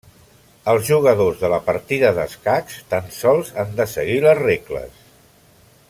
[0.71, 5.07] Els jugadors de la partida d'escacs tan sols han de seguir les regles.